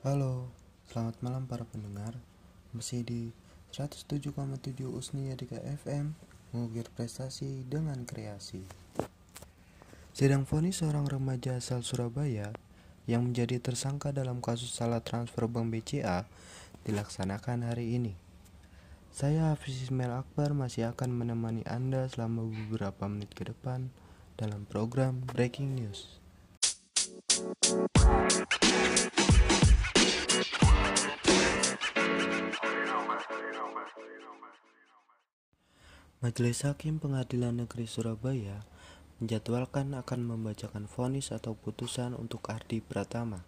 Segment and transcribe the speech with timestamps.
[0.00, 0.48] Halo,
[0.88, 2.16] selamat malam para pendengar.
[2.72, 3.36] Masih di
[3.68, 4.32] 107,7
[4.88, 6.16] Usni Yadika FM,
[6.56, 8.64] mengukir prestasi dengan kreasi.
[10.16, 12.48] Sidang vonis seorang remaja asal Surabaya
[13.04, 16.24] yang menjadi tersangka dalam kasus salah transfer Bank BCA
[16.88, 18.16] dilaksanakan hari ini.
[19.12, 23.92] Saya Hafiz Ismail Akbar masih akan menemani Anda selama beberapa menit ke depan
[24.40, 26.19] dalam program Breaking News.
[36.20, 38.60] Majelis Hakim Pengadilan Negeri Surabaya
[39.24, 43.40] menjadwalkan akan membacakan vonis atau putusan untuk Ardi Pratama,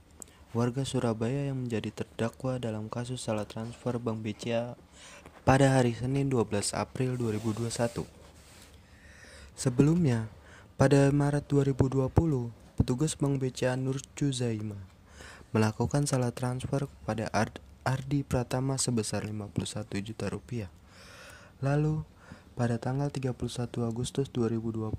[0.56, 4.80] warga Surabaya yang menjadi terdakwa dalam kasus salah transfer Bank BCA
[5.44, 8.08] pada hari Senin 12 April 2021.
[9.52, 10.32] Sebelumnya,
[10.80, 12.08] pada Maret 2020,
[12.80, 14.80] petugas Bank BCA Nur Cuzaima
[15.52, 17.28] melakukan salah transfer kepada
[17.82, 19.50] Ardi Pratama sebesar 51
[20.02, 20.70] juta rupiah.
[21.58, 22.06] Lalu,
[22.54, 23.34] pada tanggal 31
[23.82, 24.94] Agustus 2020,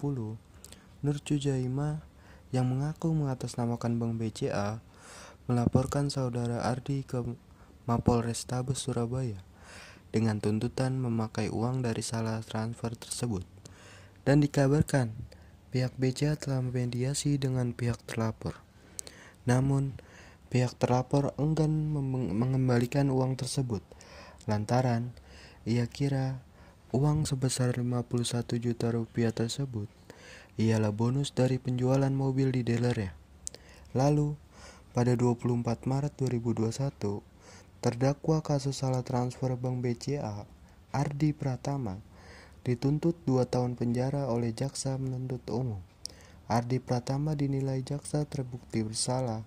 [1.04, 2.04] Nur Cujaima
[2.52, 4.84] yang mengaku mengatasnamakan Bank BCA
[5.48, 7.24] melaporkan saudara Ardi ke
[7.84, 9.44] Mapol Restabes Surabaya
[10.14, 13.44] dengan tuntutan memakai uang dari salah transfer tersebut.
[14.24, 15.12] Dan dikabarkan
[15.76, 18.60] pihak BCA telah memediasi dengan pihak terlapor.
[19.44, 20.00] Namun,
[20.54, 21.74] pihak terlapor enggan
[22.38, 23.82] mengembalikan uang tersebut
[24.46, 25.10] lantaran
[25.66, 26.46] ia kira
[26.94, 29.90] Uang sebesar 51 juta rupiah tersebut
[30.62, 33.18] ialah bonus dari penjualan mobil di dealernya.
[33.98, 34.38] Lalu,
[34.94, 37.26] pada 24 Maret 2021,
[37.82, 40.46] terdakwa kasus salah transfer Bank BCA,
[40.94, 41.98] Ardi Pratama,
[42.62, 45.82] dituntut 2 tahun penjara oleh jaksa menuntut umum.
[46.46, 49.42] Ardi Pratama dinilai jaksa terbukti bersalah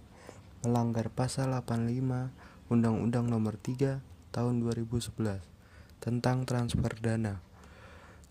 [0.67, 2.35] melanggar pasal 85
[2.75, 4.03] Undang-Undang Nomor 3
[4.35, 5.39] Tahun 2011
[6.03, 7.39] tentang transfer dana.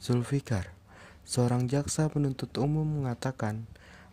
[0.03, 0.75] Zulfikar,
[1.23, 3.63] seorang jaksa penuntut umum mengatakan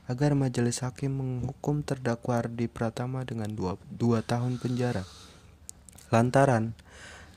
[0.06, 5.02] agar majelis hakim menghukum terdakwa Ardi Pratama dengan dua, dua tahun penjara.
[6.14, 6.78] Lantaran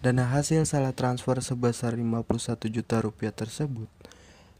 [0.05, 3.89] dana hasil salah transfer sebesar 51 juta rupiah tersebut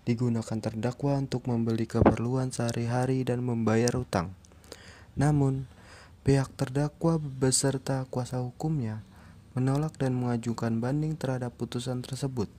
[0.05, 4.33] digunakan terdakwa untuk membeli keperluan sehari-hari dan membayar utang.
[5.17, 5.65] Namun,
[6.25, 9.05] pihak terdakwa beserta kuasa hukumnya
[9.53, 12.49] menolak dan mengajukan banding terhadap putusan tersebut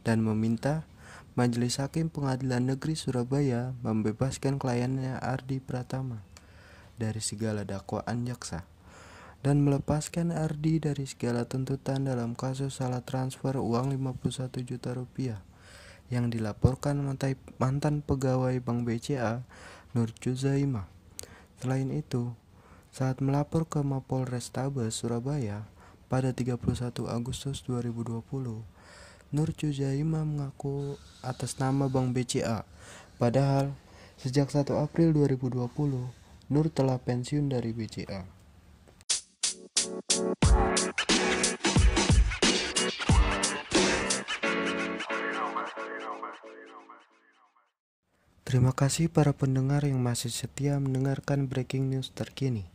[0.00, 0.88] dan meminta
[1.36, 6.24] Majelis Hakim Pengadilan Negeri Surabaya membebaskan kliennya Ardi Pratama
[6.96, 8.64] dari segala dakwaan jaksa
[9.44, 15.44] dan melepaskan Ardi dari segala tuntutan dalam kasus salah transfer uang 51 juta rupiah
[16.08, 16.96] yang dilaporkan
[17.60, 19.44] mantan pegawai Bank BCA
[19.92, 20.88] Nur Juzaima.
[21.60, 22.32] Selain itu,
[22.92, 25.64] saat melapor ke Mapol Restabes Surabaya,
[26.12, 26.60] pada 31
[27.08, 28.20] Agustus 2020,
[29.32, 32.68] Nur Cujaima mengaku atas nama Bank BCA.
[33.16, 33.72] Padahal,
[34.20, 35.72] sejak 1 April 2020,
[36.52, 38.28] Nur telah pensiun dari BCA.
[48.44, 52.68] Terima kasih para pendengar yang masih setia mendengarkan breaking news terkini.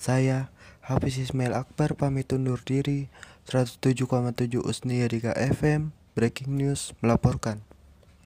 [0.00, 0.48] Saya,
[0.80, 3.12] Hafiz Ismail Akbar pamit undur diri.
[3.44, 7.60] 107,7 Usni Yadika FM Breaking News melaporkan